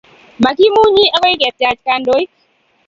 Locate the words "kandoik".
1.85-2.29